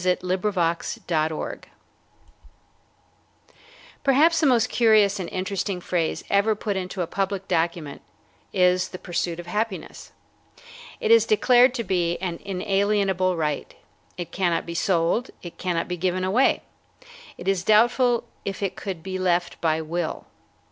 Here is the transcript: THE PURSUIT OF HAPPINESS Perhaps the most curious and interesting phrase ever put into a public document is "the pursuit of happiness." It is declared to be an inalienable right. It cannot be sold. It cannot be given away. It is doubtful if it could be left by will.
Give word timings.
THE 0.01 0.17
PURSUIT 0.17 0.43
OF 0.45 0.55
HAPPINESS 0.55 1.61
Perhaps 4.03 4.39
the 4.39 4.47
most 4.47 4.67
curious 4.69 5.19
and 5.19 5.29
interesting 5.29 5.79
phrase 5.79 6.23
ever 6.27 6.55
put 6.55 6.75
into 6.75 7.03
a 7.03 7.05
public 7.05 7.47
document 7.47 8.01
is 8.51 8.89
"the 8.89 8.97
pursuit 8.97 9.39
of 9.39 9.45
happiness." 9.45 10.11
It 10.99 11.11
is 11.11 11.25
declared 11.27 11.75
to 11.75 11.83
be 11.83 12.17
an 12.17 12.39
inalienable 12.43 13.37
right. 13.37 13.75
It 14.17 14.31
cannot 14.31 14.65
be 14.65 14.73
sold. 14.73 15.29
It 15.43 15.59
cannot 15.59 15.87
be 15.87 15.97
given 15.97 16.23
away. 16.23 16.63
It 17.37 17.47
is 17.47 17.63
doubtful 17.63 18.23
if 18.43 18.63
it 18.63 18.75
could 18.75 19.03
be 19.03 19.19
left 19.19 19.61
by 19.61 19.83
will. 19.83 20.25